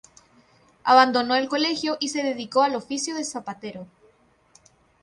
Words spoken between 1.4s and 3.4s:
colegio y se dedicó al oficio de